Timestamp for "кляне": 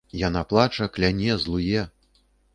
0.95-1.37